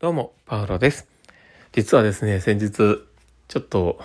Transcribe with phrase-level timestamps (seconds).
[0.00, 1.06] どうも、パウロです。
[1.72, 2.72] 実はですね、先日、
[3.48, 4.00] ちょっと、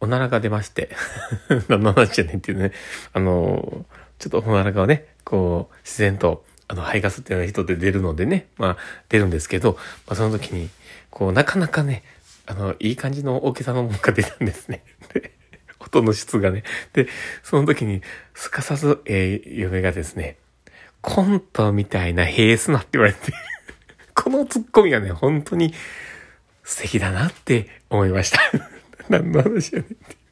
[0.00, 0.90] おならが出まして、
[1.70, 2.72] 何の話じゃねっていうね、
[3.12, 3.86] あの、
[4.18, 8.76] ちょっとおならがね、こう、自然と、あの、肺ガスっていうのが人で出るのでね、まあ、
[9.10, 9.74] 出るんですけど、
[10.08, 10.70] まあ、その時に、
[11.10, 12.02] こう、なかなかね、
[12.46, 14.82] あの、いい感じの大きさのものが出たんですね。
[15.14, 15.30] で、
[15.78, 16.64] 音の質がね。
[16.94, 17.06] で、
[17.44, 18.02] その時に、
[18.34, 20.36] すかさず、えー、嫁がですね、
[21.00, 23.32] コントみたいなヘースなって言われて、
[24.14, 25.74] このツッコミがね、本当に
[26.64, 28.40] 素敵だなって思いました。
[29.08, 30.22] 何の話やねんって。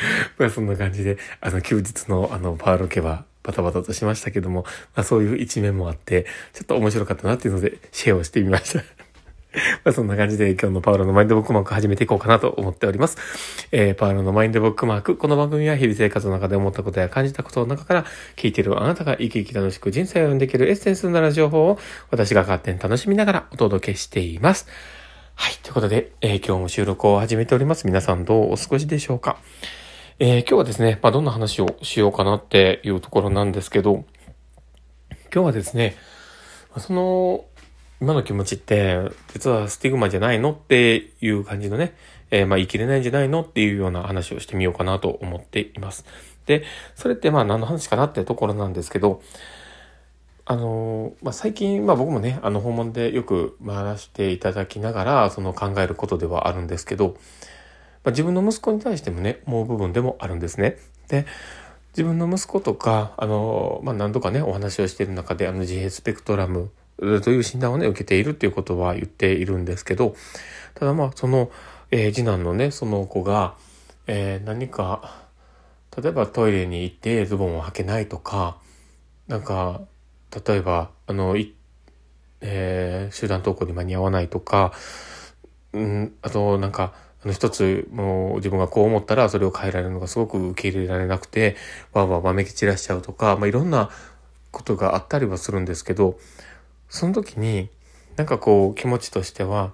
[0.38, 8.84] まあそんな感じで、あの休日のあのパーロケはバタバタとしましたけども、まあそういう一面もあって、ちょっと面白かったなっていうのでシェアをしてみました。
[9.84, 13.16] まあそんな感じで今日のパウロのマインドブックマーク始めていこうかなと思っております。
[13.72, 15.16] えー、パウロのマインドブックマーク。
[15.16, 18.04] この番組は日々生活の中で思ったことや感じたことの中から
[18.36, 21.78] 聞いてるあなたが生き生き楽しく人生を読んでいけるエッセンスなる情報を
[22.10, 24.68] 私が勝手に楽しみながらお届けしています。
[25.34, 25.54] はい。
[25.62, 27.86] ということで、えー、今日も収録を始めております。
[27.86, 29.38] 皆さんどうお過ごしでしょうか？
[30.22, 34.04] えー、今日はですね、まあ、どんな話をしようかなっていうところなんですけど、
[35.32, 35.96] 今日はですね、
[36.76, 37.46] その、
[38.00, 38.98] 今の気持ちって、
[39.32, 41.94] 実はスティグマじゃないのっていう感じのね、
[42.30, 46.06] えー、まあ言い切れないんじゃないのっていうような話をしてみようかなと思っています。
[46.46, 49.22] で、それってまあ何の話かなってところなんですけど、
[50.46, 57.16] あのまあ、最近、まあ僕もね、あの訪問でよく回らせていただきながら、その考えることではあるんですけど、
[58.02, 60.78] まあ、自分の息子に対してもね、思う部分でもあるんですね。
[61.08, 61.26] で、
[61.92, 66.70] 自分の息子とか、あの、まあ、何度かね、お話をしている中で、あの、自閉スペクトラム
[67.22, 70.14] という診断をね、受けているっていうことは言っているんですけど、
[70.74, 71.50] ただまあ、その、
[71.90, 73.54] えー、次男のね、その子が、
[74.06, 75.28] えー、何か、
[75.96, 78.58] 例えばトイレに行ってズボンを履けないとか、
[79.28, 79.80] なんか、
[80.46, 81.54] 例えば、あの、い、
[82.40, 84.72] えー、集団登校に間に合わないとか、
[85.72, 86.92] うん、あと、なんか、
[87.24, 91.56] あの、一つ、もう自分がこう思ったら、それを変えられるのがすごく受け入れられなくて、
[91.92, 93.90] わーわーわめき散らしちゃうとか、まあ、いろんな
[94.50, 96.18] ことがあったりはするんですけど、
[96.90, 97.70] その時に、
[98.16, 99.72] なんかこう気持ちとしては、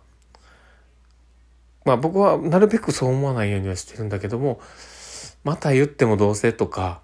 [1.84, 4.60] まあ僕はなるべくそう思わないようにはしてるんだけども、
[5.42, 7.00] また言ってもどうせとか、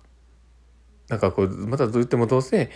[1.08, 2.70] なんかこう、また言ってもどうせ、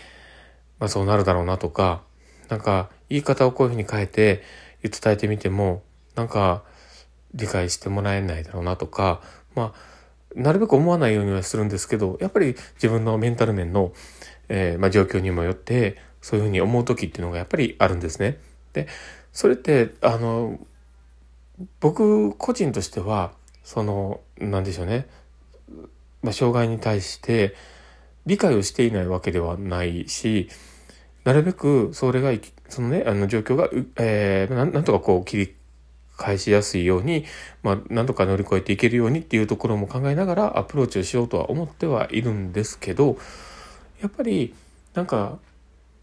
[0.80, 2.02] まあそうなるだろうなとか、
[2.48, 4.42] なんか言い方をこういうふうに変えて
[4.82, 5.82] 伝えてみても、
[6.14, 6.64] なんか
[7.34, 9.20] 理解してもらえないだろうなとか、
[9.54, 9.96] まあ、
[10.34, 13.92] なるべく思わないようにはするんですけど、やっぱり自分のメンタル面の、
[14.48, 18.40] えー、まあ、状況にもよって、そういうふうに思う時っていうのがやっぱりあるんですね。
[18.72, 18.88] で、
[19.32, 20.58] それって、あの、
[21.78, 23.30] 僕個人としては、
[23.62, 25.06] その、なんでしょうね。
[26.24, 27.54] まあ、障害に対して
[28.26, 30.48] 理解をしていないわけではないし、
[31.22, 32.32] なるべくそれが、
[32.68, 35.54] そのね、あの状況が、えー、なんとかこう切り
[36.16, 37.24] 返しやすいように、
[37.62, 43.16] まあ、なんとか乗り越えていけるようにっていうところも考えながらアプローチをしようとは思ってはいるんですけど、
[44.02, 44.52] やっぱり、
[44.94, 45.38] なんか、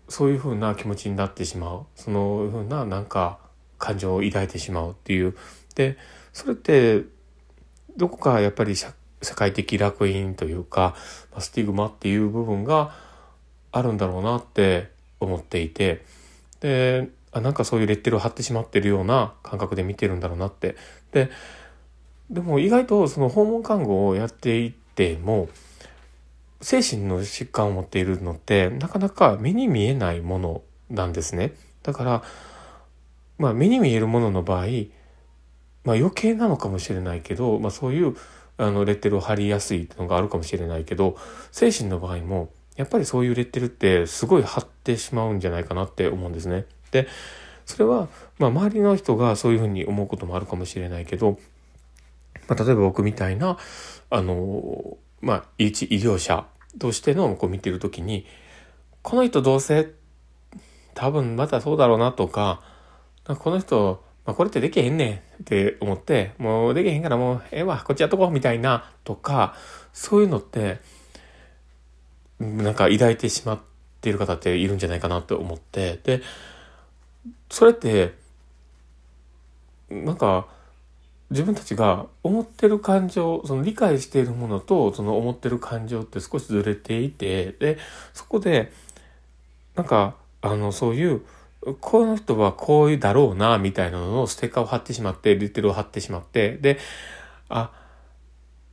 [0.09, 1.85] そういうふうな気持ちになってしまう。
[1.95, 3.39] そのふうななんか
[3.77, 5.35] 感情を抱いてしまうっていう。
[5.75, 5.97] で
[6.33, 7.03] それって
[7.97, 8.93] どこかやっぱり社
[9.35, 10.95] 会的楽園というか
[11.39, 12.93] スティグマっていう部分が
[13.71, 16.05] あるんだろうなって思っていて。
[16.59, 20.75] であなんかそういうレッテルを貼ってしまってるような感覚で見てるんだろうなって。
[21.11, 21.29] で
[22.29, 25.49] でも意外とその訪問看護をやっていっても
[26.63, 31.53] 精神の疾患を持っているのってなかなか目に見えないものなんですね。
[31.83, 32.23] だから、
[33.37, 34.67] まあ目に見えるものの場合、
[35.83, 38.15] まあ余計なのかもしれないけど、まあそういう
[38.57, 41.17] あのレッテルを貼りやすいのがあるかもしれないけど、
[41.51, 46.65] 精神の場合もやっぱりそういうレッテルってすごい貼ってしまうんじゃないかなって思うんですね。
[46.91, 47.07] で、
[47.65, 48.07] それは、
[48.39, 51.39] まあ周りの人がそういうふうに思うこともあるかもしれないけど、
[52.47, 53.57] まあ例えば僕みたいな、
[54.09, 56.45] あの、まあ一医療者
[56.79, 58.25] としてのこう見てる時に
[59.01, 59.91] この人どうせ
[60.93, 62.61] 多分またそうだろうなとか
[63.39, 69.55] この人、まあ、これってできへんねんって思ってもうできへんからもうええわこっちやっとこうみたいなとか
[69.93, 70.79] そういうのって
[72.39, 73.59] なんか抱いてしまっ
[74.01, 76.21] ている方っているんじゃないかなって思ってで
[77.49, 78.13] それって
[79.89, 80.47] なんか
[81.33, 87.77] 自分たちが思ってる感情その理解しているものとその思ってる感情って少しずれていてで
[88.13, 88.71] そこで
[89.75, 91.21] なんかあのそういう
[91.81, 96.77] この人はこういうだろうなみたいなののステッカーを貼ってしまってリテルを貼ってしまってで
[97.49, 97.71] あ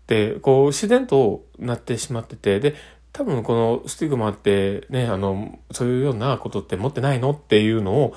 [0.06, 2.74] でこう自然となってしまっててで
[3.12, 7.30] 多分このスティグマってねあのそういうようなことって持ってないの？
[7.30, 8.14] っていうのを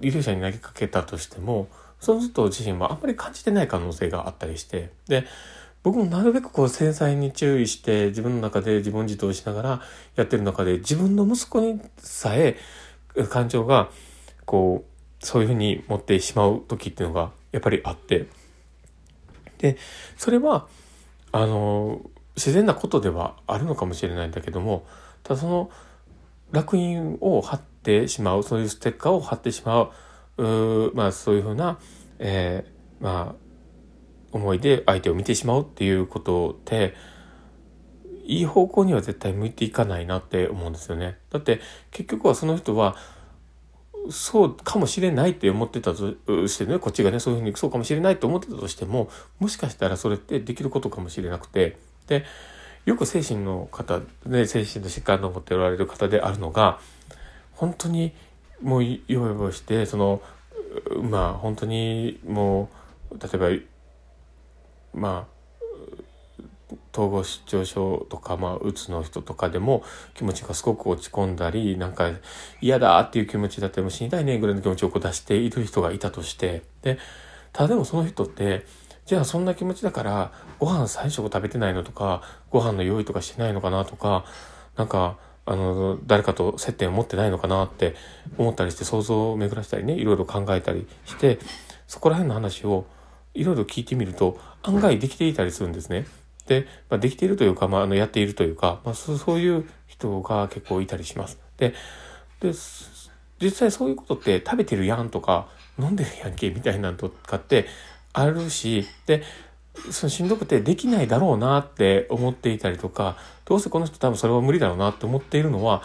[0.00, 1.68] 医療者に投げかけたとしても、
[2.04, 5.26] その人自身はあんまり感じてない可能性があったりして、で、
[5.84, 9.82] 僕もなるべくこう繊細に注意して自分の中で自問自答しながら
[10.16, 12.56] やってる中で自分の息子にさえ
[13.28, 13.90] 感情が
[14.46, 18.26] こうそういうふうに持ってしまう時っていうのがやっぱりあって。
[19.58, 19.76] で
[20.16, 20.66] それは
[21.32, 22.00] あの
[22.36, 24.86] 自然なことではあるのかもしれないんだけども
[25.22, 25.70] ただその
[26.52, 29.90] 烙印を貼ってしまうそういうステッカーを貼ってしまう
[30.36, 31.78] まあそういうふうな、
[32.18, 33.44] えー、まあ
[34.32, 36.94] 思いで相手を見てしまうっていうことって
[38.24, 41.18] いい方向には絶対向いていかないなって思うんですよね。
[41.30, 41.60] だって
[41.90, 42.96] 結局はその人は
[44.10, 46.14] そうかもしれないって思ってたと
[46.48, 49.08] してねこっちがねそういうふうにそうかもしれないと思ってたとしても
[49.38, 52.24] もしかしたらそれってできることかもしれなくてで
[52.84, 56.80] よく精神の方ね精神の疾患を持っておられる方であるのが
[57.52, 58.12] 本当に
[58.62, 60.22] もうよいよしてその
[61.02, 62.70] まあ本当にも
[63.10, 63.62] う例え
[64.94, 65.34] ばまあ
[66.92, 69.82] 統合失調症とか、まあ、うつの人とかでも
[70.14, 72.12] 気持ちがすごく落ち込んだりなんか
[72.60, 76.98] 嫌だっていう気持ちだったりも死にたいねぐらいの気持ちを出している人がいたとしてで
[77.52, 78.64] ただでもその人って
[79.06, 84.24] じゃあそんな気持ちだからご飯最食食べてないのとかご飯の用意とかしてないのかなとか
[84.76, 87.94] なんかあの誰かと接点を持ってないのかなって
[88.38, 91.38] 思ったりして想像を巡らしたりねいろいろ考えたりして
[91.86, 92.86] そこら辺の話を
[93.34, 96.06] いろいろ聞いてみると案外できていたりするんですね。
[96.46, 101.38] で、まあ、できているというか、まあ、あのやっているというか、まあ、そういう人が結構いたりします。
[101.56, 101.74] で
[102.40, 102.52] で
[103.40, 105.48] 実際そういうことって食べてるやんとか
[105.78, 107.66] 飲んでるやんけみたいなのとかって
[108.12, 109.22] あるしで
[109.90, 115.82] そのしんどくてできないだろうなって思っていたりとかどうせこの人多分それは無理だろうなって思っているのは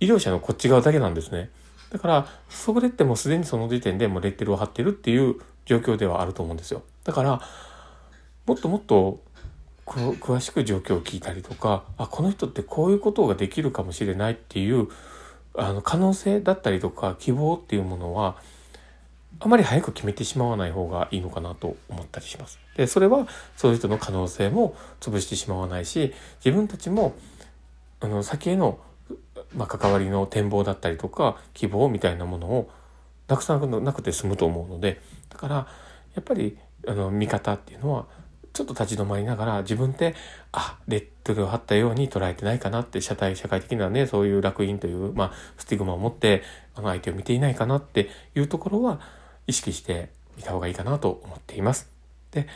[0.00, 1.50] 医療者のこっち側だけなんですね。
[1.90, 5.36] だからそれってもうすでにその時点でもうレッテルを貼ってるっていう
[5.66, 6.82] 状況ではあると思うんですよ。
[7.04, 7.40] だから、
[8.46, 9.20] もっともっと
[9.86, 14.88] 詳しく状況を聞いたりとか、あ、この人ってこういうことができるかもしれないっていう、
[15.54, 18.36] あの、可能性だったりとか希望っていうものは、
[19.40, 22.58] あまり早く決めてしまわない方がいいのかなと思ったりします。
[22.76, 23.26] で、それは
[23.56, 26.14] そういう人の可能性も潰してしまわないし、
[26.44, 27.14] 自分たちも、
[28.00, 28.78] あの、先への、
[29.56, 32.70] まあ、関わりの展望だったりとか、希望みたいなものを
[33.32, 35.00] なくさなくて済むと思うので
[35.30, 35.54] だから
[36.14, 38.06] やっぱりあの見方っていうのは
[38.52, 40.14] ちょっと立ち止まりながら自分で
[40.52, 46.42] あレッドルを貼ったように捉えてないかなって社会社会的なねそういう烙印という、まあ、スティグマを持って
[46.74, 49.00] あの相手を見ていないかなっていうところは
[49.52, 50.08] 意識して
[50.38, 51.90] みた方がいいかなと思っています。
[52.30, 52.46] で、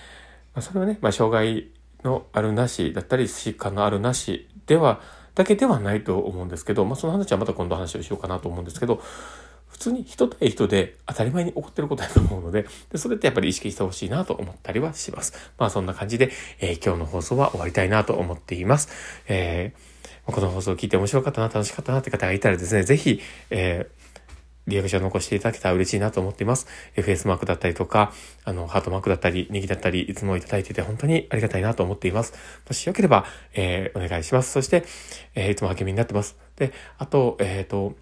[0.54, 1.68] まあ、それはね、まあ、障害
[2.02, 5.02] のあるなしだったり疾患のあるなしでは
[5.34, 9.02] だけではないと思うんですけど、まあ、その話はまた今度話をしようかなと思うんですけど
[9.68, 15.52] 普通に人対人で当たり前に起こってることだと思うので、でそれってやっぱり意識してほしいなと思ったりはします。
[15.58, 18.88] まあそんな感じで、えー、今日の放送は終わりたいなと思っています。
[19.28, 23.20] えー、この放送を聞いて面白かったな、楽しかったなって方がいたらですね、ぜひ、
[23.50, 24.05] えー
[24.66, 26.66] リアクション残していただけたら嬉しいなと思っています。
[26.96, 28.12] FS マークだったりとか、
[28.44, 32.32] あの、ハートマークだったり、ネギだったり、いつもいただいてて本当にありがたいなと思っています。
[32.66, 33.24] もしよければ、
[33.54, 34.52] えー、お願いします。
[34.52, 34.84] そして、
[35.34, 36.36] えー、いつも励みになってます。
[36.56, 37.94] で、あと、えっ、ー、と、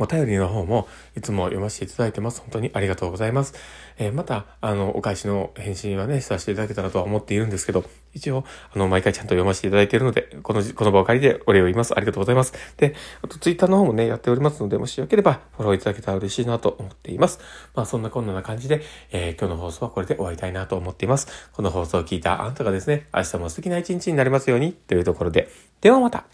[0.00, 2.40] お便りの方もいつも読ませていただいてます。
[2.40, 3.54] 本当にありがとうございます。
[3.98, 7.84] えー、また、あの、お返しの返信はね、させていただけたらとは思っているんですけど、
[8.14, 8.44] 一応、
[8.74, 11.92] あの、毎回ちゃんと読ませていただいているので、この、この場を借りてお礼を言います。
[11.94, 12.54] ありがとうございます。
[12.78, 17.38] で、あと、ツイッターの方もね、やっておりますので、もしよければ、フォローいただけたら嬉しいなと思っています。
[17.74, 18.80] まあ、そんなこんなな感じで、
[19.12, 21.28] えー、今日の放送はこれで終わりたいなと思っています。
[21.52, 25.50] この放送を聞いたあんたがですね、明日も素敵な一日になりますように、というところで、
[25.82, 26.24] ではまた